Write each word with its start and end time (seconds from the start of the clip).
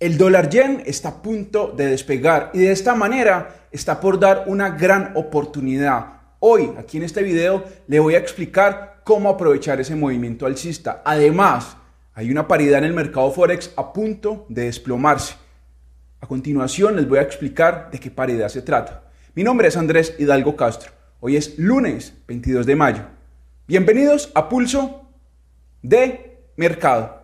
El 0.00 0.16
dólar 0.16 0.48
yen 0.48 0.82
está 0.86 1.10
a 1.10 1.22
punto 1.22 1.74
de 1.76 1.88
despegar 1.88 2.52
y 2.54 2.60
de 2.60 2.72
esta 2.72 2.94
manera 2.94 3.66
está 3.70 4.00
por 4.00 4.18
dar 4.18 4.44
una 4.46 4.70
gran 4.70 5.12
oportunidad. 5.14 6.22
Hoy, 6.38 6.72
aquí 6.78 6.96
en 6.96 7.02
este 7.02 7.22
video, 7.22 7.64
le 7.86 8.00
voy 8.00 8.14
a 8.14 8.18
explicar 8.18 9.02
cómo 9.04 9.28
aprovechar 9.28 9.78
ese 9.78 9.94
movimiento 9.94 10.46
alcista. 10.46 11.02
Además, 11.04 11.76
hay 12.14 12.30
una 12.30 12.48
paridad 12.48 12.78
en 12.78 12.84
el 12.84 12.94
mercado 12.94 13.30
Forex 13.30 13.74
a 13.76 13.92
punto 13.92 14.46
de 14.48 14.64
desplomarse. 14.64 15.34
A 16.22 16.26
continuación 16.26 16.96
les 16.96 17.06
voy 17.06 17.18
a 17.18 17.22
explicar 17.22 17.90
de 17.90 18.00
qué 18.00 18.10
paridad 18.10 18.48
se 18.48 18.62
trata. 18.62 19.02
Mi 19.34 19.44
nombre 19.44 19.68
es 19.68 19.76
Andrés 19.76 20.14
Hidalgo 20.18 20.56
Castro. 20.56 20.92
Hoy 21.20 21.36
es 21.36 21.58
lunes 21.58 22.14
22 22.26 22.64
de 22.64 22.74
mayo. 22.74 23.02
Bienvenidos 23.66 24.32
a 24.34 24.48
Pulso 24.48 25.10
de 25.82 26.38
Mercado. 26.56 27.19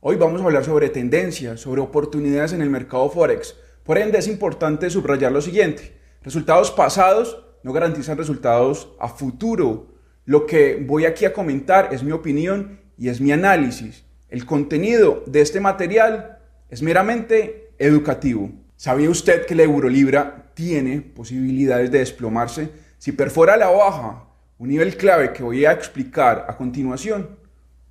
Hoy 0.00 0.14
vamos 0.14 0.40
a 0.40 0.44
hablar 0.44 0.64
sobre 0.64 0.90
tendencias, 0.90 1.58
sobre 1.58 1.80
oportunidades 1.80 2.52
en 2.52 2.62
el 2.62 2.70
mercado 2.70 3.10
Forex. 3.10 3.56
Por 3.82 3.98
ende, 3.98 4.18
es 4.18 4.28
importante 4.28 4.90
subrayar 4.90 5.32
lo 5.32 5.40
siguiente. 5.40 5.98
Resultados 6.22 6.70
pasados 6.70 7.44
no 7.64 7.72
garantizan 7.72 8.16
resultados 8.16 8.92
a 9.00 9.08
futuro. 9.08 9.88
Lo 10.24 10.46
que 10.46 10.80
voy 10.86 11.04
aquí 11.04 11.24
a 11.24 11.32
comentar 11.32 11.88
es 11.92 12.04
mi 12.04 12.12
opinión 12.12 12.78
y 12.96 13.08
es 13.08 13.20
mi 13.20 13.32
análisis. 13.32 14.04
El 14.28 14.46
contenido 14.46 15.24
de 15.26 15.40
este 15.40 15.58
material 15.58 16.38
es 16.70 16.80
meramente 16.80 17.72
educativo. 17.78 18.52
¿Sabía 18.76 19.10
usted 19.10 19.46
que 19.46 19.56
la 19.56 19.64
Eurolibra 19.64 20.52
tiene 20.54 21.00
posibilidades 21.00 21.90
de 21.90 21.98
desplomarse 21.98 22.70
si 22.98 23.10
perfora 23.10 23.56
la 23.56 23.70
baja? 23.70 24.28
Un 24.58 24.68
nivel 24.68 24.96
clave 24.96 25.32
que 25.32 25.42
voy 25.42 25.64
a 25.64 25.72
explicar 25.72 26.46
a 26.48 26.56
continuación. 26.56 27.30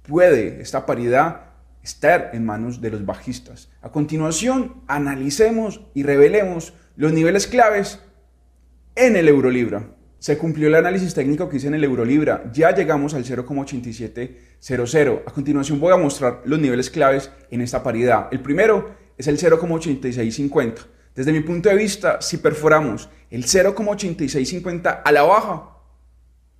Puede 0.04 0.62
esta 0.62 0.86
paridad 0.86 1.47
estar 1.88 2.32
en 2.34 2.46
manos 2.46 2.82
de 2.82 2.92
los 2.92 3.06
bajistas. 3.06 3.70
A 3.82 3.92
continuación, 3.92 4.84
analicemos 4.88 5.82
y 5.94 6.04
revelemos 6.04 6.74
los 6.98 7.14
niveles 7.14 7.48
claves 7.48 8.02
en 8.96 9.16
el 9.16 9.30
Eurolibra. 9.30 9.92
Se 10.20 10.38
cumplió 10.38 10.68
el 10.68 10.76
análisis 10.76 11.14
técnico 11.14 11.48
que 11.48 11.56
hice 11.58 11.68
en 11.68 11.76
el 11.76 11.84
Eurolibra. 11.86 12.52
Ya 12.52 12.76
llegamos 12.76 13.14
al 13.14 13.24
0,8700. 13.24 15.22
A 15.26 15.32
continuación 15.32 15.80
voy 15.80 15.94
a 15.94 15.98
mostrar 15.98 16.42
los 16.44 16.60
niveles 16.60 16.90
claves 16.90 17.32
en 17.52 17.62
esta 17.62 17.82
paridad. 17.84 18.28
El 18.32 18.42
primero 18.42 18.96
es 19.18 19.28
el 19.28 19.38
0,8650. 19.38 20.88
Desde 21.16 21.32
mi 21.32 21.40
punto 21.40 21.70
de 21.70 21.76
vista, 21.76 22.22
si 22.22 22.38
perforamos 22.38 23.10
el 23.30 23.46
0,8650 23.46 25.02
a 25.06 25.12
la 25.14 25.24
baja, 25.24 25.70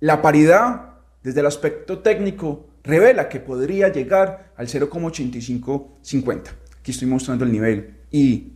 la 0.00 0.22
paridad 0.22 0.94
desde 1.22 1.40
el 1.40 1.46
aspecto 1.46 1.98
técnico 1.98 2.67
revela 2.84 3.28
que 3.28 3.40
podría 3.40 3.92
llegar 3.92 4.52
al 4.56 4.68
0,8550. 4.68 6.42
Aquí 6.78 6.90
estoy 6.90 7.08
mostrando 7.08 7.44
el 7.44 7.52
nivel. 7.52 7.98
Y 8.10 8.54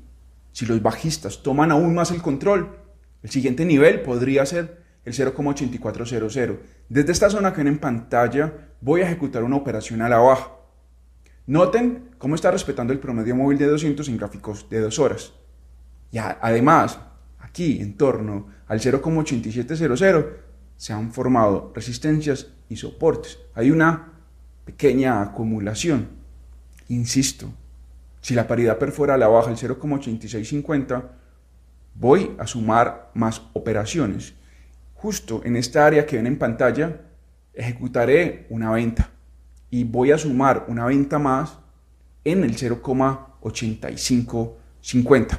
si 0.53 0.67
los 0.67 0.83
bajistas 0.83 1.43
toman 1.43 1.71
aún 1.71 1.95
más 1.95 2.11
el 2.11 2.23
control, 2.23 2.79
el 3.23 3.31
siguiente 3.31 3.65
nivel 3.65 4.03
podría 4.03 4.45
ser 4.47 4.83
el 5.05 5.13
0,8400. 5.15 6.59
Desde 6.89 7.13
esta 7.13 7.31
zona 7.31 7.53
que 7.53 7.59
ven 7.59 7.69
en 7.69 7.79
pantalla 7.79 8.53
voy 8.81 9.01
a 9.01 9.07
ejecutar 9.07 9.45
una 9.45 9.57
operación 9.57 10.03
a 10.03 10.09
la 10.09 10.19
baja. 10.19 10.53
Noten 11.47 12.11
cómo 12.19 12.35
está 12.35 12.51
respetando 12.51 12.93
el 12.93 13.01
promedio 13.01 13.35
móvil 13.35 13.59
de 13.59 13.67
200 13.67 14.09
en 14.09 14.17
gráficos 14.17 14.69
de 14.71 14.81
2 14.81 14.99
horas. 14.99 15.33
Y 16.11 16.19
además, 16.19 16.99
aquí 17.41 17.81
en 17.81 17.97
torno 17.97 18.49
al 18.67 18.81
0,8700 18.81 20.27
se 20.77 20.93
han 20.93 21.13
formado 21.13 21.73
resistencias 21.75 22.49
y 22.69 22.77
soportes. 22.77 23.39
Hay 23.55 23.71
una 23.71 24.12
pequeña 24.65 25.21
acumulación. 25.23 26.09
Insisto, 26.89 27.53
si 28.21 28.35
la 28.35 28.47
paridad 28.47 28.79
perfora 28.79 29.19
la 29.19 29.29
baja 29.29 29.51
el 29.51 29.57
0,8650, 29.57 31.11
voy 31.95 32.35
a 32.39 32.47
sumar 32.47 33.11
más 33.15 33.43
operaciones. 33.53 34.35
Justo 34.95 35.43
en 35.45 35.57
esta 35.57 35.87
área 35.87 36.07
que 36.07 36.17
ven 36.17 36.27
en 36.27 36.39
pantalla, 36.39 37.03
ejecutaré 37.55 38.47
una 38.51 38.71
venta 38.71 39.11
y 39.71 39.85
voy 39.85 40.11
a 40.13 40.19
sumar 40.19 40.67
una 40.69 40.85
venta 40.87 41.19
más 41.19 41.59
en 42.25 42.45
el 42.45 42.57
0,8550. 42.57 45.39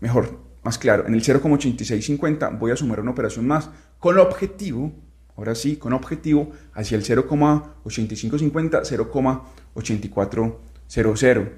Mejor, 0.00 0.40
más 0.62 0.76
claro, 0.78 1.06
en 1.06 1.14
el 1.14 1.22
0,8650 1.22 2.58
voy 2.58 2.72
a 2.72 2.76
sumar 2.76 3.00
una 3.00 3.12
operación 3.12 3.46
más 3.46 3.70
con 3.98 4.16
el 4.16 4.20
objetivo 4.20 4.92
Ahora 5.36 5.54
sí, 5.54 5.76
con 5.76 5.92
objetivo 5.92 6.50
hacia 6.74 6.96
el 6.96 7.04
0,8550, 7.04 8.84
0,8400. 8.84 11.48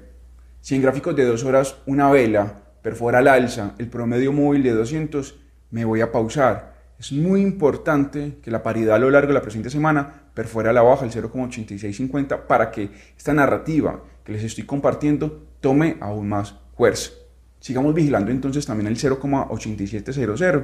Si 0.61 0.75
en 0.75 0.81
gráficos 0.81 1.15
de 1.15 1.25
dos 1.25 1.43
horas 1.43 1.75
una 1.85 2.09
vela 2.09 2.63
perfora 2.81 3.19
al 3.19 3.27
alza 3.27 3.75
el 3.77 3.87
promedio 3.87 4.31
móvil 4.31 4.63
de 4.63 4.71
200, 4.71 5.35
me 5.71 5.83
voy 5.85 6.01
a 6.01 6.11
pausar. 6.11 6.75
Es 6.97 7.11
muy 7.11 7.41
importante 7.41 8.37
que 8.41 8.49
la 8.49 8.63
paridad 8.63 8.95
a 8.95 8.99
lo 8.99 9.11
largo 9.11 9.27
de 9.27 9.33
la 9.33 9.41
presente 9.41 9.69
semana 9.69 10.23
perfora 10.33 10.69
a 10.69 10.73
la 10.73 10.81
baja 10.81 11.03
el 11.05 11.11
0,8650 11.11 12.47
para 12.47 12.71
que 12.71 12.89
esta 13.17 13.33
narrativa 13.33 14.01
que 14.23 14.31
les 14.31 14.43
estoy 14.43 14.65
compartiendo 14.65 15.43
tome 15.59 15.97
aún 15.99 16.29
más 16.29 16.55
fuerza. 16.77 17.11
Sigamos 17.59 17.93
vigilando 17.93 18.31
entonces 18.31 18.65
también 18.65 18.87
el 18.87 18.97
0,8700 18.97 20.63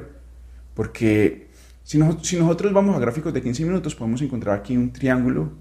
porque 0.74 1.51
si, 1.84 1.98
nosotros 1.98 2.74
vamos 2.74 2.96
a 2.96 3.00
gráficos 3.00 3.34
de 3.34 3.42
15 3.42 3.66
minutos, 3.66 3.96
podemos 3.96 4.22
encontrar 4.22 4.58
aquí 4.58 4.78
un 4.78 4.94
triángulo, 4.94 5.52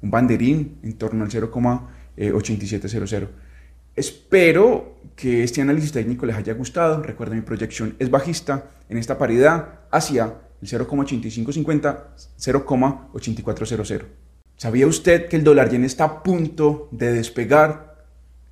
un 0.00 0.10
banderín 0.10 0.78
en 0.82 0.94
torno 0.94 1.24
al 1.24 1.30
0,8700. 1.30 3.28
Espero 3.96 4.96
que 5.14 5.44
este 5.44 5.60
análisis 5.60 5.92
técnico 5.92 6.26
les 6.26 6.36
haya 6.36 6.54
gustado. 6.54 7.02
Recuerden, 7.02 7.38
mi 7.38 7.44
proyección 7.44 7.94
es 7.98 8.10
bajista 8.10 8.70
en 8.88 8.98
esta 8.98 9.18
paridad 9.18 9.80
hacia 9.90 10.34
el 10.60 10.68
0,8550, 10.68 11.98
0,8400. 12.38 14.04
¿Sabía 14.56 14.86
usted 14.86 15.28
que 15.28 15.36
el 15.36 15.44
dólar 15.44 15.70
yen 15.70 15.84
está 15.84 16.04
a 16.04 16.22
punto 16.22 16.88
de 16.92 17.12
despegar? 17.12 17.94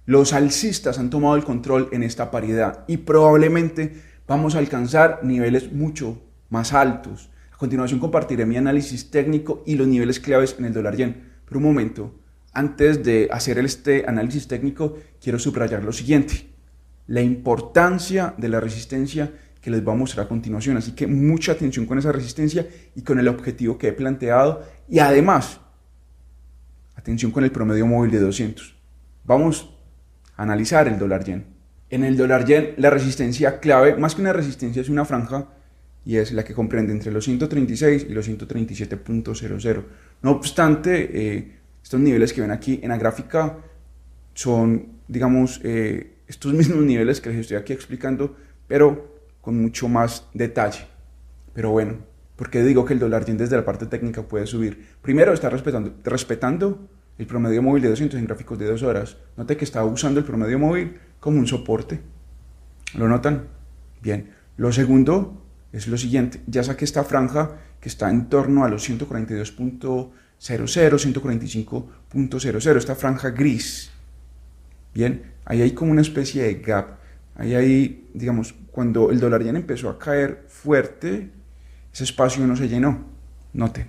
Los 0.05 0.33
alcistas 0.33 0.99
han 0.99 1.11
tomado 1.11 1.37
el 1.37 1.45
control 1.45 1.89
en 1.93 2.03
esta 2.03 2.31
paridad 2.31 2.85
y 2.89 2.99
probablemente 2.99 4.03
vamos 4.27 4.55
a 4.55 4.59
alcanzar 4.59 5.21
niveles 5.23 5.73
mucho 5.73 6.21
más 6.53 6.75
altos. 6.75 7.31
A 7.53 7.57
continuación 7.57 7.99
compartiré 7.99 8.45
mi 8.45 8.57
análisis 8.57 9.11
técnico 9.11 9.63
y 9.67 9.75
los 9.75 9.89
niveles 9.89 10.21
claves 10.21 10.55
en 10.59 10.67
el 10.67 10.75
dólar 10.75 10.97
yen. 10.97 11.33
Pero 11.47 11.59
un 11.59 11.65
momento, 11.65 12.15
antes 12.53 13.03
de 13.03 13.29
hacer 13.33 13.59
este 13.59 14.05
análisis 14.07 14.47
técnico, 14.47 14.99
quiero 15.21 15.39
subrayar 15.39 15.83
lo 15.83 15.93
siguiente. 15.93 16.51
La 17.07 17.23
importancia 17.23 18.35
de 18.37 18.49
la 18.51 18.61
resistencia 18.61 19.33
que 19.63 19.71
les 19.71 19.83
voy 19.83 19.95
a 19.95 19.97
mostrar 19.97 20.27
a 20.27 20.29
continuación. 20.29 20.77
Así 20.77 20.93
que 20.93 21.07
mucha 21.07 21.53
atención 21.53 21.87
con 21.87 21.99
esa 21.99 22.13
resistencia 22.13 22.67
y 22.95 23.03
con 23.03 23.19
el 23.19 23.29
objetivo 23.29 23.79
que 23.79 23.89
he 23.89 23.93
planteado. 23.93 24.63
Y 24.89 24.99
además, 24.99 25.61
atención 26.97 27.33
con 27.33 27.45
el 27.45 27.51
promedio 27.51 27.87
móvil 27.87 28.11
de 28.11 28.21
200. 28.21 28.77
Vamos 29.25 29.75
a 30.37 30.43
analizar 30.43 30.87
el 30.87 30.99
dólar 30.99 31.25
yen. 31.25 31.47
En 31.89 32.05
el 32.05 32.17
dólar 32.17 32.45
yen, 32.45 32.75
la 32.77 32.91
resistencia 32.91 33.59
clave, 33.61 33.97
más 33.97 34.15
que 34.15 34.21
una 34.21 34.33
resistencia, 34.35 34.83
es 34.83 34.91
una 34.91 35.07
franja 35.07 35.49
y 36.05 36.17
es 36.17 36.33
la 36.33 36.45
que 36.45 36.55
comprende 36.55 36.93
entre 36.93 37.13
los 37.13 37.25
136 37.25 38.07
y 38.09 38.13
los 38.13 38.29
137.00. 38.29 39.85
No 40.23 40.33
obstante, 40.33 41.11
eh, 41.13 41.59
estos 41.83 42.01
niveles 42.01 42.33
que 42.33 42.41
ven 42.41 42.51
aquí 42.51 42.81
en 42.83 42.89
la 42.89 42.99
gráfica 42.99 43.59
son, 44.35 44.87
digamos, 45.09 45.61
eh, 45.63 46.15
estos 46.27 46.53
mismos 46.55 46.85
niveles 46.85 47.21
que 47.21 47.31
les 47.31 47.41
estoy 47.41 47.57
aquí 47.57 47.73
explicando, 47.73 48.37
pero 48.67 49.13
con 49.41 49.61
mucho 49.61 49.89
más 49.89 50.29
detalle. 50.35 50.87
Pero 51.55 51.71
bueno, 51.71 51.99
¿por 52.37 52.51
qué 52.51 52.63
digo 52.63 52.85
que 52.85 52.95
el 52.95 52.99
dólar 52.99 53.25
yen 53.25 53.37
desde 53.37 53.57
la 53.57 53.65
parte 53.65 53.87
técnica 53.87 54.23
puede 54.23 54.47
subir? 54.47 54.87
Primero, 55.03 55.33
está 55.33 55.51
respetando, 55.51 55.95
respetando 56.05 56.89
el 57.19 57.27
promedio 57.27 57.63
móvil 57.63 57.83
de 57.83 57.91
200 57.91 58.19
en 58.19 58.27
gráficos 58.27 58.59
de 58.59 58.67
2 58.67 58.83
horas. 58.83 59.17
Note 59.37 59.57
que 59.57 59.65
está 59.65 59.85
usando 59.85 60.19
el 60.19 60.27
promedio 60.27 60.59
móvil 60.59 60.97
como 61.21 61.39
un 61.39 61.47
soporte. 61.47 62.01
¿Lo 62.95 63.09
notan? 63.09 63.49
Bien. 64.01 64.31
Lo 64.57 64.73
segundo 64.73 65.42
es 65.73 65.89
lo 65.89 65.97
siguiente. 65.97 66.43
Ya 66.47 66.63
saqué 66.63 66.85
esta 66.85 67.03
franja 67.05 67.57
que 67.81 67.89
está 67.89 68.11
en 68.11 68.29
torno 68.29 68.65
a 68.65 68.69
los 68.69 68.87
142.00, 68.89 70.11
145.00, 70.39 72.77
esta 72.77 72.95
franja 72.95 73.31
gris. 73.31 73.91
Bien, 74.95 75.33
ahí 75.45 75.63
hay 75.63 75.73
como 75.73 75.93
una 75.93 76.03
especie 76.03 76.43
de 76.43 76.57
gap. 76.57 76.99
Ahí 77.35 77.55
hay, 77.55 78.11
digamos, 78.13 78.55
cuando 78.71 79.11
el 79.11 79.19
dólar 79.19 79.43
yen 79.43 79.57
empezó 79.57 79.89
a 79.89 79.99
caer 79.99 80.45
fuerte, 80.49 81.31
ese 81.93 82.05
espacio 82.05 82.47
no 82.47 82.57
se 82.57 82.69
llenó. 82.69 83.07
Note. 83.55 83.87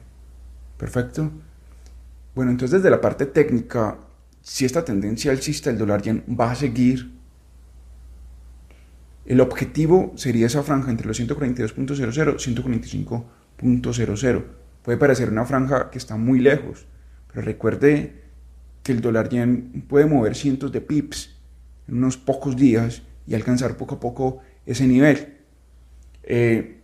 Perfecto. 0.78 1.30
Bueno, 2.36 2.52
entonces 2.52 2.82
desde 2.82 2.90
la 2.90 3.02
parte 3.02 3.26
técnica, 3.26 3.98
si 4.42 4.66
esta 4.66 4.84
tendencia 4.84 5.32
alcista 5.32 5.70
del 5.70 5.80
dólar 5.80 6.02
yen 6.02 6.24
va 6.30 6.52
a 6.52 6.56
seguir 6.56 7.12
El 9.26 9.40
objetivo 9.40 10.12
sería 10.16 10.48
esa 10.48 10.64
franja 10.64 10.92
entre 10.92 11.08
los 11.08 11.20
142.00 11.20 12.36
y 12.36 12.56
145.00. 12.56 14.44
Puede 14.84 14.98
parecer 14.98 15.30
una 15.30 15.46
franja 15.46 15.90
que 15.90 15.98
está 15.98 16.18
muy 16.18 16.40
lejos, 16.40 16.86
pero 17.32 17.42
recuerde 17.42 18.22
que 18.84 18.92
el 18.92 19.00
dólar 19.00 19.30
yen 19.30 19.86
puede 19.88 20.06
mover 20.06 20.36
cientos 20.36 20.74
de 20.74 20.82
pips 20.82 21.38
en 21.88 21.98
unos 21.98 22.18
pocos 22.18 22.58
días 22.58 23.04
y 23.26 23.34
alcanzar 23.34 23.78
poco 23.78 23.96
a 23.96 24.00
poco 24.00 24.42
ese 24.66 24.86
nivel. 24.88 25.38
Eh, 26.24 26.82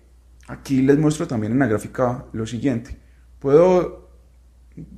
aquí 0.47 0.81
les 0.81 0.97
muestro 0.97 1.27
también 1.27 1.51
en 1.51 1.59
la 1.59 1.67
gráfica 1.67 2.25
lo 2.31 2.45
siguiente. 2.45 2.97
Puedo, 3.39 4.09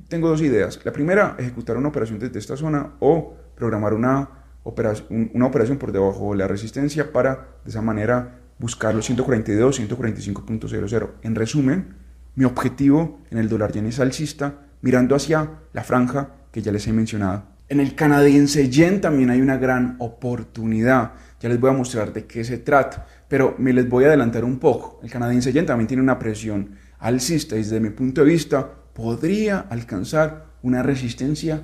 tengo 0.08 0.28
dos 0.28 0.42
ideas. 0.42 0.78
La 0.84 0.92
primera, 0.92 1.34
ejecutar 1.38 1.76
una 1.76 1.88
operación 1.88 2.20
desde 2.20 2.38
esta 2.38 2.56
zona 2.56 2.94
o 3.00 3.36
programar 3.56 3.94
una 3.94 4.41
operación, 4.62 5.30
una 5.34 5.46
operación 5.46 5.78
por 5.78 5.92
debajo 5.92 6.32
de 6.32 6.38
la 6.38 6.48
resistencia 6.48 7.12
para 7.12 7.48
de 7.64 7.70
esa 7.70 7.82
manera 7.82 8.40
buscar 8.58 8.94
los 8.94 9.06
142, 9.06 9.80
145.00. 9.80 11.10
En 11.22 11.34
resumen, 11.34 11.94
mi 12.34 12.44
objetivo 12.44 13.20
en 13.30 13.38
el 13.38 13.48
dólar 13.48 13.72
yen 13.72 13.86
es 13.86 14.00
alcista 14.00 14.66
mirando 14.80 15.14
hacia 15.14 15.50
la 15.72 15.84
franja 15.84 16.30
que 16.50 16.62
ya 16.62 16.72
les 16.72 16.86
he 16.86 16.92
mencionado. 16.92 17.44
En 17.68 17.80
el 17.80 17.94
canadiense 17.94 18.68
yen 18.68 19.00
también 19.00 19.30
hay 19.30 19.40
una 19.40 19.56
gran 19.56 19.96
oportunidad. 19.98 21.12
Ya 21.40 21.48
les 21.48 21.58
voy 21.58 21.70
a 21.70 21.74
mostrar 21.74 22.12
de 22.12 22.26
qué 22.26 22.44
se 22.44 22.58
trata, 22.58 23.06
pero 23.28 23.54
me 23.58 23.72
les 23.72 23.88
voy 23.88 24.04
a 24.04 24.08
adelantar 24.08 24.44
un 24.44 24.58
poco. 24.58 25.00
El 25.02 25.10
canadiense 25.10 25.52
yen 25.52 25.66
también 25.66 25.88
tiene 25.88 26.02
una 26.02 26.18
presión 26.18 26.76
alcista 26.98 27.56
y 27.56 27.58
desde 27.58 27.80
mi 27.80 27.90
punto 27.90 28.20
de 28.20 28.28
vista 28.28 28.70
podría 28.92 29.60
alcanzar 29.70 30.46
una 30.62 30.82
resistencia 30.82 31.62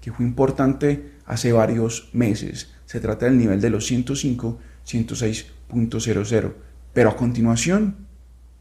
que 0.00 0.12
fue 0.12 0.24
importante 0.24 1.12
hace 1.30 1.52
varios 1.52 2.10
meses. 2.12 2.72
Se 2.86 2.98
trata 2.98 3.26
del 3.26 3.38
nivel 3.38 3.60
de 3.60 3.70
los 3.70 3.86
105, 3.86 4.58
106.00. 4.84 6.52
Pero 6.92 7.10
a 7.10 7.16
continuación 7.16 8.08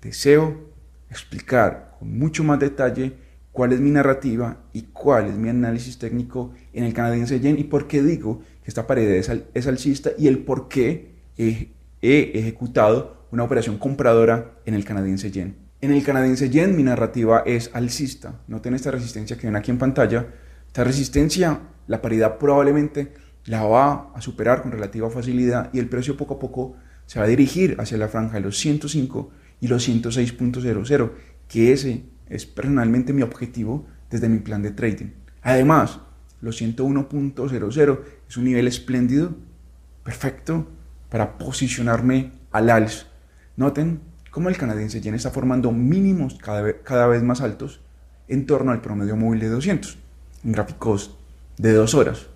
deseo 0.04 0.70
explicar 1.10 1.96
con 1.98 2.16
mucho 2.16 2.44
más 2.44 2.60
detalle 2.60 3.14
cuál 3.52 3.74
es 3.74 3.80
mi 3.80 3.90
narrativa 3.90 4.58
y 4.72 4.84
cuál 4.84 5.30
es 5.30 5.36
mi 5.36 5.50
análisis 5.50 5.98
técnico 5.98 6.54
en 6.72 6.84
el 6.84 6.94
canadiense 6.94 7.40
yen 7.40 7.58
y 7.58 7.64
por 7.64 7.88
qué 7.88 8.04
digo 8.04 8.44
que 8.64 8.70
esta 8.70 8.86
pared 8.86 9.10
es, 9.10 9.68
alcista 9.68 10.12
y 10.16 10.28
el 10.28 10.38
por 10.38 10.70
qué 10.70 11.16
he, 11.40 11.72
ejecutado 12.02 13.26
una 13.32 13.44
operación 13.44 13.80
compradora 13.80 14.60
en 14.68 14.76
el 14.76 14.86
canadiense 14.86 15.32
yen. 15.32 15.56
En 15.82 15.92
el 15.92 16.04
canadiense 16.04 16.52
yen 16.52 16.78
mi 16.78 16.84
narrativa 16.84 17.42
es 17.48 17.72
alcista. 17.74 18.42
Noten 18.48 18.76
esta 18.76 18.92
resistencia 18.92 19.40
que 19.40 19.48
ven 19.48 19.56
aquí 19.56 19.72
en 19.72 19.80
pantalla. 19.80 20.28
Esta 20.70 20.84
resistencia, 20.84 21.62
la 21.88 22.00
paridad 22.00 22.38
probablemente 22.38 23.12
la 23.46 23.64
va 23.64 24.12
a 24.14 24.22
superar 24.22 24.62
con 24.62 24.72
relativa 24.72 25.10
facilidad 25.10 25.72
y 25.74 25.80
el 25.80 25.90
precio 25.90 26.16
poco 26.16 26.36
a 26.36 26.40
poco 26.40 26.76
se 27.08 27.18
va 27.18 27.26
a 27.26 27.28
dirigir 27.28 27.76
hacia 27.80 27.98
la 27.98 28.08
franja 28.08 28.36
de 28.36 28.42
los 28.42 28.60
105 28.60 29.32
y 29.62 29.68
los 29.68 29.90
106.00, 29.90 31.12
que 31.48 31.74
ese 31.74 32.04
es 32.30 32.46
personalmente 32.46 33.14
mi 33.14 33.24
objetivo 33.24 33.88
desde 34.12 34.30
mi 34.30 34.38
plan 34.38 34.62
de 34.62 34.70
trading. 34.70 35.08
Además, 35.42 36.02
los 36.40 36.62
101.00 36.62 38.00
es 38.30 38.38
un 38.38 38.44
nivel 38.44 38.68
espléndido, 38.68 39.36
perfecto 40.04 40.68
para 41.10 41.40
posicionarme 41.40 42.32
al 42.52 42.70
alza. 42.70 43.08
Noten 43.58 44.02
cómo 44.30 44.50
el 44.50 44.58
canadiense 44.58 45.02
yen 45.02 45.16
está 45.16 45.32
formando 45.32 45.72
mínimos 45.72 46.38
cada 46.38 46.84
cada 46.84 47.08
vez 47.08 47.24
más 47.24 47.42
altos 47.42 47.82
en 48.28 48.46
torno 48.46 48.72
al 48.72 48.82
promedio 48.82 49.16
móvil 49.16 49.40
de 49.40 49.50
200 49.50 49.98
en 49.98 50.09
gráficos 50.44 51.18
de 51.58 51.74
dos 51.74 51.94
horas. 51.94 52.28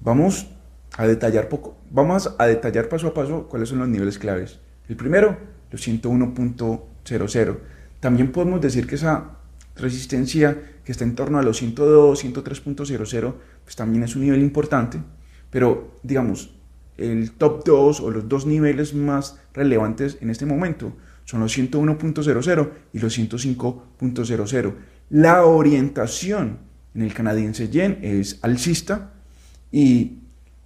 Vamos 0.00 0.48
a 0.96 1.06
detallar 1.06 1.48
poco, 1.48 1.76
vamos 1.90 2.34
a 2.38 2.46
detallar 2.46 2.88
paso 2.88 3.08
a 3.08 3.14
paso 3.14 3.48
cuáles 3.48 3.68
son 3.68 3.78
los 3.78 3.88
niveles 3.88 4.18
claves. 4.18 4.60
El 4.88 4.96
primero, 4.96 5.38
los 5.70 5.86
101.00 5.86 7.58
también 8.00 8.32
podemos 8.32 8.60
decir 8.60 8.86
que 8.86 8.94
esa 8.94 9.36
resistencia 9.76 10.80
que 10.84 10.92
está 10.92 11.04
en 11.04 11.14
torno 11.14 11.38
a 11.38 11.42
los 11.42 11.58
102, 11.58 12.24
103.00, 12.24 13.34
pues 13.62 13.76
también 13.76 14.02
es 14.04 14.16
un 14.16 14.22
nivel 14.22 14.40
importante, 14.40 14.98
pero 15.50 15.98
digamos, 16.02 16.54
el 16.96 17.32
top 17.32 17.64
2 17.64 18.00
o 18.00 18.10
los 18.10 18.28
dos 18.28 18.46
niveles 18.46 18.94
más 18.94 19.38
relevantes 19.54 20.18
en 20.20 20.30
este 20.30 20.46
momento 20.46 20.92
son 21.24 21.40
los 21.40 21.56
101.00 21.56 22.70
y 22.92 22.98
los 22.98 23.18
105.00. 23.18 24.74
La 25.10 25.44
orientación 25.44 26.69
en 26.94 27.02
el 27.02 27.14
canadiense 27.14 27.68
yen 27.68 27.98
es 28.02 28.38
alcista 28.42 29.12
y 29.70 30.18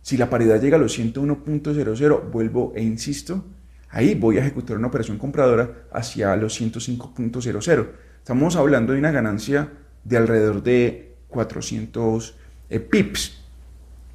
si 0.03 0.17
la 0.17 0.31
paridad 0.31 0.61
llega 0.61 0.77
a 0.77 0.81
los 0.81 0.99
101.00, 0.99 2.31
vuelvo 2.31 2.73
e 2.75 2.83
insisto, 2.83 3.45
Ahí 3.95 4.17
voy 4.17 4.39
a 4.39 4.41
ejecutar 4.41 4.77
una 4.77 4.89
operación 4.89 5.19
compradora 5.19 5.87
hacia 5.93 6.35
los 6.35 6.61
105.00. 6.61 7.91
Estamos 8.19 8.57
hablando 8.57 8.93
de 8.93 8.99
una 8.99 9.13
ganancia 9.13 9.71
de 10.03 10.17
alrededor 10.17 10.65
de 10.65 11.15
400 11.29 12.35
eh, 12.71 12.81
pips. 12.81 13.39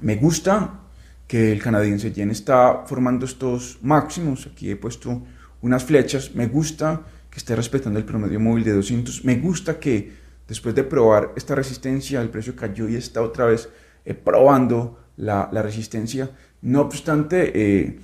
Me 0.01 0.17
gusta 0.17 0.81
que 1.27 1.53
el 1.53 1.61
canadiense 1.61 2.11
yen 2.11 2.29
está 2.29 2.83
formando 2.87 3.25
estos 3.25 3.79
máximos. 3.81 4.49
Aquí 4.51 4.69
he 4.69 4.75
puesto 4.75 5.23
unas 5.61 5.85
flechas. 5.85 6.35
Me 6.35 6.47
gusta 6.47 7.03
que 7.29 7.37
esté 7.37 7.55
respetando 7.55 7.99
el 7.99 8.05
promedio 8.05 8.41
móvil 8.41 8.65
de 8.65 8.73
200. 8.73 9.23
Me 9.23 9.37
gusta 9.37 9.79
que 9.79 10.11
después 10.49 10.75
de 10.75 10.83
probar 10.83 11.31
esta 11.37 11.55
resistencia, 11.55 12.21
el 12.21 12.29
precio 12.29 12.55
cayó 12.55 12.89
y 12.89 12.95
está 12.95 13.21
otra 13.21 13.45
vez 13.45 13.69
eh, 14.03 14.15
probando 14.15 14.99
la, 15.15 15.47
resistencia. 15.61 16.31
No 16.61 16.81
obstante, 16.81 17.51
eh, 17.53 17.99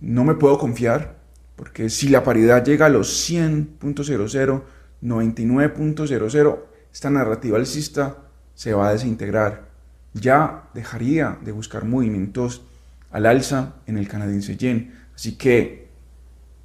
no 0.00 0.24
me 0.24 0.34
puedo 0.34 0.58
confiar, 0.58 1.18
porque 1.54 1.90
si 1.90 2.08
la 2.08 2.24
paridad 2.24 2.64
llega 2.64 2.86
a 2.86 2.88
los 2.88 3.30
100.00, 3.30 4.62
99.00, 5.02 6.58
esta 6.92 7.10
narrativa 7.10 7.58
alcista 7.58 8.16
se 8.54 8.72
va 8.72 8.88
a 8.88 8.92
desintegrar. 8.92 9.68
Ya 10.14 10.70
dejaría 10.74 11.38
de 11.44 11.52
buscar 11.52 11.84
movimientos 11.84 12.62
al 13.10 13.26
alza 13.26 13.74
en 13.86 13.98
el 13.98 14.08
canadiense 14.08 14.56
yen. 14.56 14.94
Así 15.14 15.36
que 15.36 15.88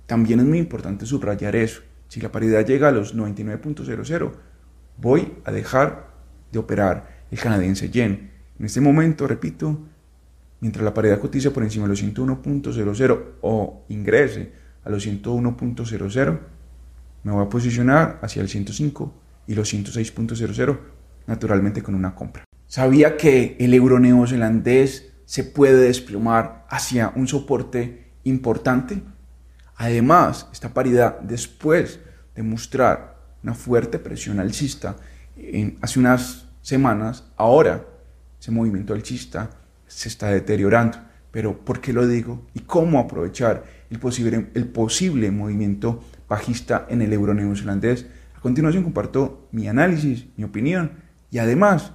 también 0.06 0.40
es 0.40 0.46
muy 0.46 0.60
importante 0.60 1.06
subrayar 1.06 1.56
eso. 1.56 1.82
Si 2.08 2.22
la 2.22 2.32
paridad 2.32 2.66
llega 2.66 2.88
a 2.88 2.92
los 2.92 3.16
99.00, 3.16 4.32
voy 5.02 5.34
a 5.46 5.52
dejar 5.52 6.10
de 6.52 6.60
operar 6.60 7.26
el 7.32 7.40
canadiense 7.40 7.90
yen. 7.90 8.32
En 8.60 8.66
este 8.66 8.82
momento, 8.82 9.28
repito, 9.28 9.80
mientras 10.60 10.84
la 10.84 10.94
paridad 10.94 11.20
cotiza 11.20 11.52
por 11.52 11.64
encima 11.64 11.86
de 11.86 11.90
los 11.90 12.04
101.00 12.04 13.24
o 13.42 13.84
ingrese 13.90 14.52
a 14.84 14.90
los 14.90 15.08
101.00, 15.08 16.40
me 17.24 17.32
voy 17.32 17.46
a 17.46 17.50
posicionar 17.50 18.20
hacia 18.22 18.42
el 18.42 18.50
105 18.50 19.14
y 19.48 19.56
los 19.56 19.74
106.00, 19.74 20.80
naturalmente 21.28 21.82
con 21.82 21.96
una 21.96 22.16
compra. 22.16 22.44
Sabía 22.68 23.18
que 23.18 23.56
el 23.60 23.74
euro 23.74 24.00
neozelandés 24.00 25.12
se 25.26 25.44
puede 25.44 25.82
desplomar 25.82 26.66
hacia 26.70 27.12
un 27.16 27.28
soporte 27.28 28.12
importante. 28.24 29.02
Además, 29.76 30.48
esta 30.52 30.74
paridad, 30.74 31.20
después 31.22 32.00
de 32.36 32.44
mostrar 32.44 33.19
una 33.44 33.54
fuerte 33.54 34.00
presión 34.00 34.40
alcista 34.40 34.96
en, 35.38 35.78
hace 35.82 36.00
unas 36.00 36.48
semanas, 36.62 37.26
ahora 37.38 37.86
ese 38.40 38.52
movimiento 38.52 38.94
alcista 38.94 39.50
se 39.88 40.10
está 40.10 40.30
deteriorando. 40.30 40.98
Pero 41.32 41.64
¿por 41.64 41.80
qué 41.80 41.94
lo 41.94 42.08
digo? 42.08 42.46
¿Y 42.54 42.62
cómo 42.62 43.00
aprovechar 43.00 43.64
el 43.90 44.00
posible, 44.00 44.50
el 44.54 44.68
posible 44.68 45.30
movimiento 45.32 46.04
bajista 46.28 46.88
en 46.90 47.02
el 47.02 47.14
euro 47.14 47.34
neozelandés? 47.34 48.08
A 48.36 48.42
continuación 48.42 48.84
comparto 48.84 49.48
mi 49.52 49.68
análisis, 49.68 50.26
mi 50.38 50.44
opinión 50.44 50.92
y 51.30 51.38
además 51.38 51.92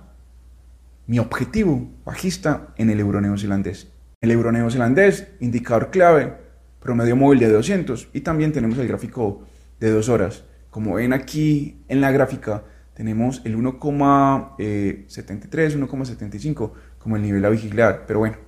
mi 1.06 1.18
objetivo 1.18 1.90
bajista 2.04 2.68
en 2.76 2.90
el 2.90 3.00
euro 3.00 3.20
neozelandés. 3.20 3.88
El 4.20 4.30
euro 4.30 4.52
neozelandés, 4.52 5.28
indicador 5.40 5.90
clave, 5.90 6.34
promedio 6.80 7.16
móvil 7.16 7.40
de 7.40 7.50
200 7.50 8.08
y 8.12 8.20
también 8.20 8.52
tenemos 8.52 8.78
el 8.78 8.88
gráfico 8.88 9.42
de 9.80 9.90
dos 9.90 10.08
horas. 10.08 10.44
Como 10.74 10.94
ven 10.94 11.12
aquí 11.12 11.76
en 11.86 12.00
la 12.00 12.10
gráfica, 12.10 12.64
tenemos 12.94 13.42
el 13.44 13.56
1,73, 13.56 15.78
1,75 15.78 16.72
como 16.98 17.14
el 17.14 17.22
nivel 17.22 17.44
a 17.44 17.48
vigilar. 17.48 18.06
Pero 18.08 18.18
bueno, 18.18 18.38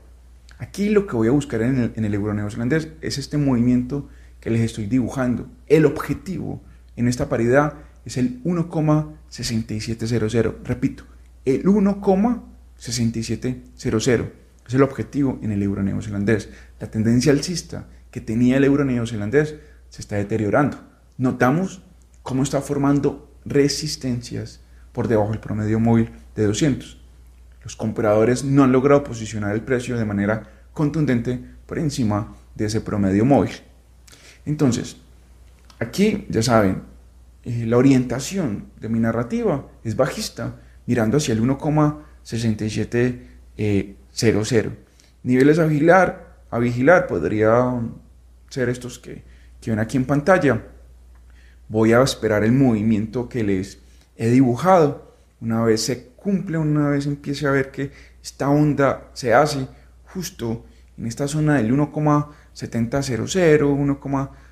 aquí 0.59 0.88
lo 0.88 1.06
que 1.06 1.14
voy 1.14 1.28
a 1.28 1.30
buscar 1.30 1.62
en 1.62 1.78
el, 1.78 1.92
en 1.95 2.12
euro 2.12 2.35
neozelandés 2.35 2.88
es 3.00 3.18
este 3.18 3.38
movimiento 3.38 4.09
que 4.40 4.50
les 4.50 4.62
estoy 4.62 4.87
dibujando. 4.87 5.47
El 5.68 5.87
objetivo 5.87 6.61
en 6.97 7.06
esta 7.06 7.28
paridad 7.28 7.75
es 8.04 8.16
el 8.16 8.42
1,6700. 8.42 10.54
Repito, 10.64 11.04
el 11.45 11.62
1,6700 11.62 14.30
es 14.66 14.75
el 14.75 14.83
objetivo 14.83 15.38
en 15.42 15.52
el 15.52 15.62
euro 15.62 15.85
neozelandés. 15.85 16.49
La 16.80 16.90
tendencia 16.90 17.30
alcista 17.30 17.87
que 18.11 18.21
tenía 18.21 18.56
el 18.56 18.64
euro 18.64 18.85
neozelandés 18.85 19.54
se 19.90 20.02
está 20.02 20.16
deteriorando. 20.16 20.78
Notamos 21.18 21.83
cómo 22.26 22.42
está 22.42 22.61
formando 22.61 23.30
resistencias 23.45 24.61
por 24.90 25.06
debajo 25.06 25.30
del 25.30 25.38
promedio 25.38 25.78
móvil 25.78 26.11
de 26.35 26.45
200. 26.45 27.00
Los 27.62 27.76
compradores 27.76 28.42
no 28.42 28.64
han 28.64 28.73
logrado 28.73 29.04
posicionar 29.04 29.54
el 29.54 29.62
precio 29.62 29.97
de 29.97 30.04
manera 30.04 30.50
contundente 30.73 31.40
por 31.66 31.78
encima 31.78 32.35
de 32.56 32.64
ese 32.64 32.80
promedio 32.80 33.25
móvil. 33.25 33.52
Entonces, 34.45 34.97
aquí 35.78 36.26
ya 36.28 36.42
saben, 36.42 36.83
eh, 37.45 37.64
la 37.64 37.76
orientación 37.76 38.71
de 38.80 38.88
mi 38.88 38.99
narrativa 38.99 39.68
es 39.85 39.95
bajista, 39.95 40.56
mirando 40.87 41.18
hacia 41.18 41.33
el 41.33 41.40
1,6700. 41.42 43.23
Eh, 43.56 43.95
Niveles 45.23 45.61
a 45.61 45.66
vigilar, 45.66 46.38
a 46.50 46.59
vigilar 46.59 47.06
podría 47.06 47.73
ser 48.49 48.68
estos 48.68 48.99
que, 48.99 49.23
que 49.61 49.71
ven 49.71 49.78
aquí 49.78 49.97
en 49.97 50.06
pantalla. 50.06 50.61
Voy 51.68 51.92
a 51.92 52.02
esperar 52.02 52.44
el 52.44 52.52
movimiento 52.52 53.28
que 53.28 53.42
les 53.42 53.80
he 54.16 54.30
dibujado. 54.30 55.16
Una 55.40 55.62
vez 55.62 55.82
se 55.82 56.11
cumple, 56.11 56.58
una 56.58 56.90
vez 56.90 57.06
empiece 57.06 57.46
a 57.46 57.50
ver 57.50 57.70
que 57.70 57.90
esta 58.23 58.49
onda 58.49 59.11
se 59.14 59.35
hace 59.35 59.68
justo 60.04 60.64
en 60.96 61.06
esta 61.06 61.28
zona 61.28 61.56
del 61.56 61.73
1,7000, 61.73 62.26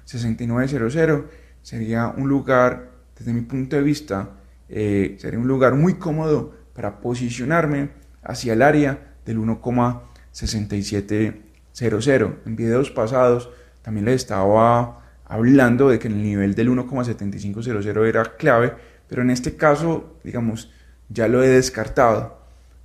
1,6900, 0.04 1.24
sería 1.62 2.08
un 2.08 2.28
lugar, 2.28 2.90
desde 3.18 3.32
mi 3.32 3.40
punto 3.42 3.76
de 3.76 3.82
vista, 3.82 4.30
eh, 4.68 5.16
sería 5.18 5.38
un 5.38 5.48
lugar 5.48 5.74
muy 5.74 5.94
cómodo 5.94 6.52
para 6.74 7.00
posicionarme 7.00 7.90
hacia 8.22 8.52
el 8.52 8.60
área 8.62 9.14
del 9.24 9.38
1,6700. 9.38 12.36
En 12.44 12.56
videos 12.56 12.90
pasados 12.90 13.48
también 13.82 14.04
les 14.06 14.16
estaba 14.16 15.03
hablando 15.34 15.88
de 15.88 15.98
que 15.98 16.06
el 16.06 16.22
nivel 16.22 16.54
del 16.54 16.70
1,7500 16.70 18.06
era 18.06 18.36
clave, 18.36 18.72
pero 19.08 19.22
en 19.22 19.30
este 19.30 19.56
caso, 19.56 20.16
digamos, 20.22 20.70
ya 21.08 21.26
lo 21.26 21.42
he 21.42 21.48
descartado. 21.48 22.38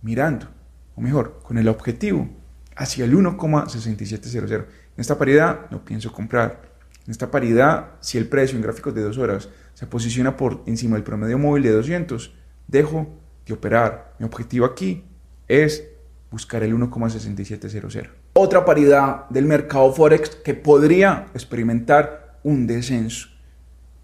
mirando, 0.00 0.48
o 0.96 1.02
mejor, 1.02 1.38
con 1.42 1.58
el 1.58 1.68
objetivo 1.68 2.30
hacia 2.76 3.04
el 3.04 3.14
1,6700. 3.14 4.54
En 4.54 4.64
esta 4.96 5.18
paridad 5.18 5.66
no 5.70 5.84
pienso 5.84 6.10
comprar. 6.10 6.71
En 7.06 7.10
esta 7.10 7.30
paridad, 7.30 7.92
si 8.00 8.18
el 8.18 8.28
precio 8.28 8.56
en 8.56 8.62
gráficos 8.62 8.94
de 8.94 9.02
dos 9.02 9.18
horas 9.18 9.48
se 9.74 9.86
posiciona 9.86 10.36
por 10.36 10.62
encima 10.66 10.96
del 10.96 11.04
promedio 11.04 11.38
móvil 11.38 11.64
de 11.64 11.72
200, 11.72 12.32
dejo 12.68 13.08
de 13.46 13.54
operar. 13.54 14.14
Mi 14.18 14.26
objetivo 14.26 14.66
aquí 14.66 15.04
es 15.48 15.84
buscar 16.30 16.62
el 16.62 16.74
1,6700. 16.74 18.08
Otra 18.34 18.64
paridad 18.64 19.28
del 19.28 19.46
mercado 19.46 19.92
Forex 19.92 20.30
que 20.36 20.54
podría 20.54 21.26
experimentar 21.34 22.38
un 22.44 22.66
descenso. 22.66 23.28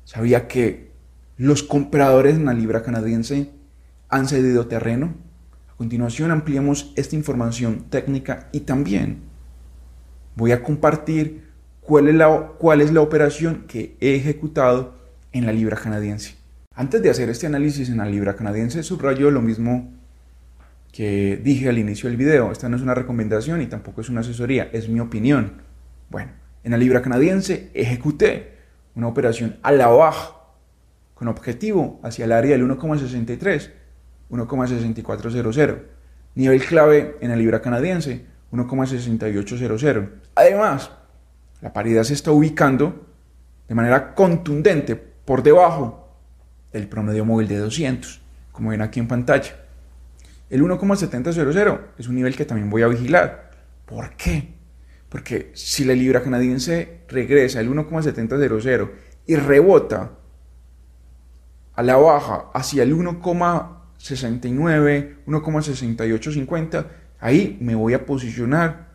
Sabía 0.04 0.48
que 0.48 0.90
los 1.36 1.62
compradores 1.62 2.34
en 2.34 2.46
la 2.46 2.54
libra 2.54 2.82
canadiense 2.82 3.50
han 4.08 4.26
cedido 4.26 4.66
terreno. 4.66 5.14
A 5.70 5.76
continuación 5.76 6.30
ampliamos 6.30 6.92
esta 6.96 7.14
información 7.14 7.86
técnica 7.90 8.48
y 8.52 8.60
también 8.60 9.22
voy 10.34 10.52
a 10.52 10.62
compartir 10.62 11.47
cuál 11.88 12.06
es 12.06 12.14
la, 12.16 12.28
cuál 12.58 12.82
es 12.82 12.92
la 12.92 13.00
operación 13.00 13.64
que 13.66 13.96
he 14.00 14.14
ejecutado 14.14 14.94
en 15.32 15.46
la 15.46 15.52
libra 15.52 15.74
canadiense. 15.74 16.34
Antes 16.74 17.00
de 17.02 17.08
hacer 17.08 17.30
este 17.30 17.46
análisis 17.46 17.88
en 17.88 17.96
la 17.96 18.04
libra 18.04 18.36
canadiense, 18.36 18.82
subrayo 18.82 19.30
lo 19.30 19.40
mismo 19.40 19.90
que 20.92 21.40
dije 21.42 21.66
al 21.66 21.78
inicio 21.78 22.10
del 22.10 22.18
video. 22.18 22.52
Esta 22.52 22.68
no 22.68 22.76
es 22.76 22.82
una 22.82 22.94
recomendación 22.94 23.62
y 23.62 23.68
tampoco 23.68 24.02
es 24.02 24.10
una 24.10 24.20
asesoría, 24.20 24.68
es 24.70 24.90
mi 24.90 25.00
opinión. 25.00 25.62
Bueno, 26.10 26.32
en 26.62 26.72
la 26.72 26.76
libra 26.76 27.00
canadiense 27.00 27.70
ejecuté 27.72 28.58
una 28.94 29.08
operación 29.08 29.56
a 29.62 29.72
la 29.72 29.86
baja 29.86 30.34
con 31.14 31.28
objetivo 31.28 32.00
hacia 32.02 32.26
el 32.26 32.32
área 32.32 32.50
del 32.50 32.68
1,63, 32.68 33.70
1,6400. 34.28 35.78
Nivel 36.34 36.62
clave 36.66 37.16
en 37.22 37.30
la 37.30 37.36
libra 37.36 37.62
canadiense, 37.62 38.26
1,6800. 38.52 40.10
Además, 40.34 40.90
la 41.60 41.72
paridad 41.72 42.04
se 42.04 42.14
está 42.14 42.30
ubicando 42.30 43.06
de 43.68 43.74
manera 43.74 44.14
contundente 44.14 44.94
por 44.96 45.42
debajo 45.42 46.08
del 46.72 46.88
promedio 46.88 47.24
móvil 47.24 47.48
de 47.48 47.58
200, 47.58 48.20
como 48.52 48.70
ven 48.70 48.82
aquí 48.82 49.00
en 49.00 49.08
pantalla. 49.08 49.56
El 50.50 50.62
1,700 50.62 51.36
es 51.98 52.08
un 52.08 52.14
nivel 52.14 52.36
que 52.36 52.44
también 52.44 52.70
voy 52.70 52.82
a 52.82 52.88
vigilar. 52.88 53.50
¿Por 53.84 54.14
qué? 54.16 54.54
Porque 55.08 55.50
si 55.54 55.84
la 55.84 55.94
libra 55.94 56.22
canadiense 56.22 57.00
regresa 57.08 57.58
al 57.60 57.68
1,700 57.68 58.40
y 59.26 59.36
rebota 59.36 60.12
a 61.74 61.82
la 61.82 61.96
baja 61.96 62.46
hacia 62.54 62.82
el 62.82 62.94
1,69, 62.94 65.24
1,6850, 65.26 66.86
ahí 67.20 67.58
me 67.60 67.74
voy 67.74 67.94
a 67.94 68.06
posicionar 68.06 68.88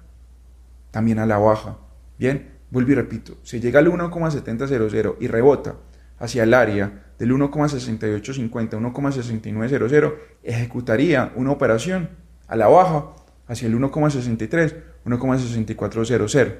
también 0.92 1.20
a 1.20 1.26
la 1.26 1.38
baja. 1.38 1.78
Bien, 2.18 2.53
vuelvo 2.74 2.92
y 2.92 2.96
repito, 2.96 3.38
si 3.44 3.60
llega 3.60 3.80
al 3.80 3.88
1,700 3.88 4.72
y 5.20 5.28
rebota 5.28 5.76
hacia 6.18 6.44
el 6.44 6.54
área 6.56 7.04
del 7.20 7.32
1,6850 7.32 8.80
1,6900, 8.80 10.14
ejecutaría 10.42 11.32
una 11.36 11.52
operación 11.52 12.10
a 12.48 12.56
la 12.56 12.68
baja 12.68 13.12
hacia 13.48 13.68
el 13.68 13.76
1,63, 13.78 14.76
1,6400. 15.06 16.56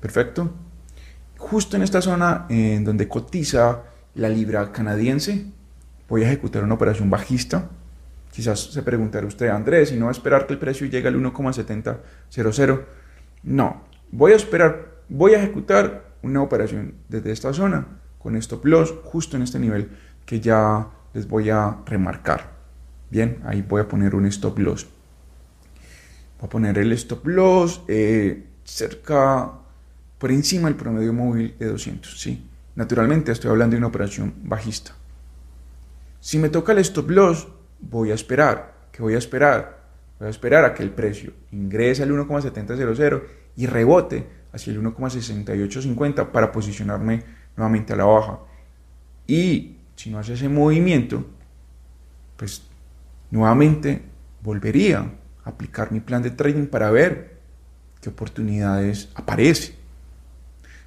Perfecto. 0.00 0.50
Justo 1.36 1.76
en 1.76 1.82
esta 1.82 2.00
zona 2.00 2.46
en 2.48 2.84
donde 2.84 3.06
cotiza 3.06 3.82
la 4.14 4.30
libra 4.30 4.72
canadiense, 4.72 5.44
voy 6.08 6.22
a 6.22 6.26
ejecutar 6.26 6.64
una 6.64 6.74
operación 6.74 7.10
bajista. 7.10 7.68
Quizás 8.32 8.72
se 8.72 8.82
preguntará 8.82 9.26
usted, 9.26 9.48
Andrés, 9.48 9.90
si 9.90 9.96
no 9.96 10.06
va 10.06 10.10
a 10.10 10.12
esperar 10.12 10.46
que 10.46 10.54
el 10.54 10.58
precio 10.58 10.86
llegue 10.86 11.08
al 11.08 11.16
1,7000. 11.16 12.84
No, 13.42 13.84
voy 14.10 14.32
a 14.32 14.36
esperar, 14.36 14.97
voy 15.08 15.34
a 15.34 15.38
ejecutar 15.38 16.16
una 16.22 16.42
operación 16.42 16.94
desde 17.08 17.32
esta 17.32 17.52
zona 17.52 17.86
con 18.18 18.36
stop 18.36 18.64
loss 18.66 18.94
justo 19.04 19.36
en 19.36 19.42
este 19.42 19.58
nivel 19.58 19.90
que 20.26 20.40
ya 20.40 20.88
les 21.14 21.26
voy 21.26 21.50
a 21.50 21.78
remarcar. 21.86 22.58
Bien, 23.10 23.40
ahí 23.44 23.62
voy 23.62 23.80
a 23.80 23.88
poner 23.88 24.14
un 24.14 24.26
stop 24.26 24.58
loss. 24.58 24.86
Voy 26.38 26.46
a 26.46 26.50
poner 26.50 26.78
el 26.78 26.92
stop 26.92 27.26
loss 27.26 27.82
eh, 27.88 28.44
cerca, 28.64 29.52
por 30.18 30.30
encima 30.30 30.68
del 30.68 30.76
promedio 30.76 31.12
móvil 31.12 31.56
de 31.58 31.66
200. 31.66 32.20
Sí, 32.20 32.46
naturalmente 32.74 33.32
estoy 33.32 33.50
hablando 33.50 33.74
de 33.74 33.78
una 33.78 33.86
operación 33.86 34.34
bajista. 34.42 34.92
Si 36.20 36.38
me 36.38 36.48
toca 36.48 36.72
el 36.72 36.78
stop 36.78 37.10
loss, 37.10 37.48
voy 37.80 38.10
a 38.10 38.14
esperar. 38.14 38.74
¿Qué 38.92 39.02
voy 39.02 39.14
a 39.14 39.18
esperar? 39.18 39.78
Voy 40.18 40.26
a 40.26 40.30
esperar 40.30 40.64
a 40.64 40.74
que 40.74 40.82
el 40.82 40.90
precio 40.90 41.32
ingrese 41.52 42.02
al 42.02 42.10
1,700 42.10 43.22
y 43.56 43.66
rebote 43.66 44.26
hacia 44.52 44.72
el 44.72 44.82
1,6850 44.82 46.30
para 46.30 46.52
posicionarme 46.52 47.22
nuevamente 47.56 47.92
a 47.92 47.96
la 47.96 48.04
baja. 48.04 48.38
Y 49.26 49.76
si 49.96 50.10
no 50.10 50.18
hace 50.18 50.34
ese 50.34 50.48
movimiento, 50.48 51.26
pues 52.36 52.62
nuevamente 53.30 54.02
volvería 54.42 55.10
a 55.44 55.50
aplicar 55.50 55.92
mi 55.92 56.00
plan 56.00 56.22
de 56.22 56.30
trading 56.30 56.66
para 56.66 56.90
ver 56.90 57.38
qué 58.00 58.08
oportunidades 58.08 59.08
aparecen. 59.14 59.74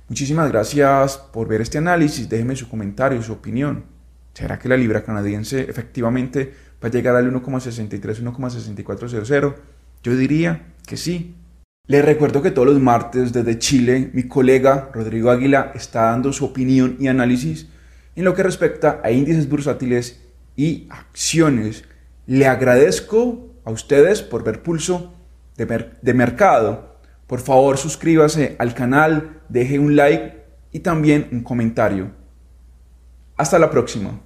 Muchísimas 0.07 0.51
gracias 0.51 1.17
por 1.17 1.47
ver 1.47 1.61
este 1.61 1.77
análisis. 1.77 2.27
Déjeme 2.27 2.55
su 2.55 2.67
comentario, 2.67 3.21
su 3.21 3.33
opinión. 3.33 3.85
¿Será 4.33 4.57
que 4.59 4.69
la 4.69 4.77
libra 4.77 5.03
canadiense 5.03 5.61
efectivamente 5.61 6.53
va 6.83 6.87
a 6.87 6.91
llegar 6.91 7.15
al 7.15 7.31
1,63, 7.31 8.21
1,6400? 8.21 9.55
Yo 10.03 10.15
diría 10.15 10.73
que 10.85 10.97
sí, 10.97 11.35
les 11.91 12.05
recuerdo 12.05 12.41
que 12.41 12.51
todos 12.51 12.69
los 12.69 12.79
martes 12.79 13.33
desde 13.33 13.59
Chile 13.59 14.11
mi 14.13 14.23
colega 14.23 14.89
Rodrigo 14.93 15.29
Águila 15.29 15.73
está 15.75 16.03
dando 16.03 16.31
su 16.31 16.45
opinión 16.45 16.95
y 17.01 17.09
análisis 17.09 17.67
en 18.15 18.23
lo 18.23 18.33
que 18.33 18.43
respecta 18.43 19.01
a 19.03 19.11
índices 19.11 19.49
bursátiles 19.49 20.21
y 20.55 20.87
acciones. 20.89 21.83
Le 22.27 22.47
agradezco 22.47 23.49
a 23.65 23.71
ustedes 23.71 24.21
por 24.21 24.45
ver 24.45 24.63
pulso 24.63 25.13
de, 25.57 25.89
de 26.01 26.13
mercado. 26.13 26.95
Por 27.27 27.41
favor 27.41 27.77
suscríbase 27.77 28.55
al 28.57 28.73
canal, 28.73 29.41
deje 29.49 29.77
un 29.77 29.97
like 29.97 30.45
y 30.71 30.79
también 30.79 31.27
un 31.33 31.43
comentario. 31.43 32.11
Hasta 33.35 33.59
la 33.59 33.69
próxima. 33.69 34.21